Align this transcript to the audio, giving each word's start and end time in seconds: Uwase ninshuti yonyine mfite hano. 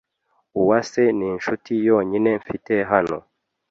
Uwase 0.59 1.01
ninshuti 1.17 1.73
yonyine 1.87 2.29
mfite 2.41 2.73
hano. 2.91 3.17